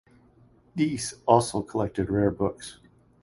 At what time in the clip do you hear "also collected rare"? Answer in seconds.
1.27-2.31